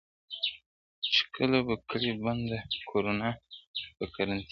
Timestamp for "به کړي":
1.67-2.11